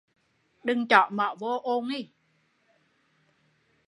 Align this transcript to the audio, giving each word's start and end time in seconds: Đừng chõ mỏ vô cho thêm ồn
Đừng 0.63 0.87
chõ 0.87 1.09
mỏ 1.11 1.35
vô 1.39 1.61
cho 1.65 1.81
thêm 1.89 1.95
ồn 1.95 2.05